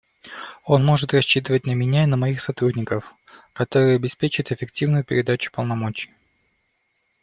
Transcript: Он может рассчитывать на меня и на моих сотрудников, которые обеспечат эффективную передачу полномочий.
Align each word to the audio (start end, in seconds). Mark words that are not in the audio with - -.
Он 0.65 0.83
может 0.83 1.13
рассчитывать 1.13 1.67
на 1.67 1.73
меня 1.73 2.05
и 2.05 2.07
на 2.07 2.17
моих 2.17 2.41
сотрудников, 2.41 3.13
которые 3.53 3.97
обеспечат 3.97 4.51
эффективную 4.51 5.03
передачу 5.03 5.51
полномочий. 5.51 6.11